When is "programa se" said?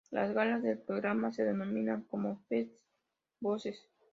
0.79-1.43